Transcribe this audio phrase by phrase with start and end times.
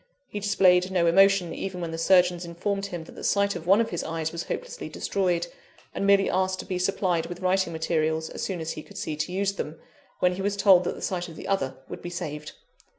[0.29, 3.79] He displayed no emotion even when the surgeons informed him that the sight of one
[3.79, 5.45] of his eyes was hopelessly destroyed;
[5.93, 9.15] and merely asked to be supplied with writing materials as soon as he could see
[9.15, 9.77] to use them,
[10.17, 12.53] when he was told that the sight of the other would be saved.